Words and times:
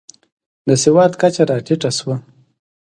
د 0.67 0.69
سواد 0.83 1.11
کچه 1.21 1.43
راټیټه 1.49 1.89
شوه. 1.97 2.15